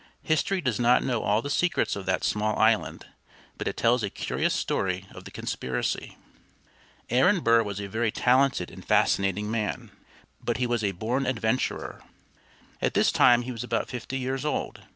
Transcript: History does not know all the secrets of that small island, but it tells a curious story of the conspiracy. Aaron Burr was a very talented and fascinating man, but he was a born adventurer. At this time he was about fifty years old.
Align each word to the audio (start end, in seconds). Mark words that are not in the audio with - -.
History 0.23 0.61
does 0.61 0.79
not 0.79 1.03
know 1.03 1.21
all 1.21 1.43
the 1.43 1.49
secrets 1.51 1.95
of 1.95 2.07
that 2.07 2.23
small 2.23 2.57
island, 2.57 3.05
but 3.59 3.67
it 3.67 3.77
tells 3.77 4.01
a 4.01 4.09
curious 4.09 4.51
story 4.51 5.05
of 5.11 5.25
the 5.25 5.29
conspiracy. 5.29 6.17
Aaron 7.11 7.39
Burr 7.41 7.61
was 7.61 7.79
a 7.79 7.85
very 7.87 8.09
talented 8.11 8.71
and 8.71 8.83
fascinating 8.83 9.51
man, 9.51 9.91
but 10.43 10.57
he 10.57 10.65
was 10.65 10.83
a 10.83 10.93
born 10.93 11.27
adventurer. 11.27 12.01
At 12.81 12.95
this 12.95 13.11
time 13.11 13.43
he 13.43 13.51
was 13.51 13.63
about 13.63 13.89
fifty 13.89 14.17
years 14.17 14.43
old. 14.43 14.81